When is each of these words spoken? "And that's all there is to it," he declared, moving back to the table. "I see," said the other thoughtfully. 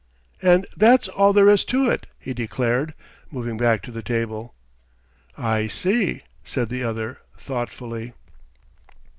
"And 0.41 0.65
that's 0.75 1.07
all 1.07 1.31
there 1.31 1.47
is 1.47 1.63
to 1.65 1.87
it," 1.87 2.07
he 2.17 2.33
declared, 2.33 2.95
moving 3.29 3.55
back 3.55 3.83
to 3.83 3.91
the 3.91 4.01
table. 4.01 4.55
"I 5.37 5.67
see," 5.67 6.23
said 6.43 6.69
the 6.69 6.83
other 6.83 7.21
thoughtfully. 7.37 8.13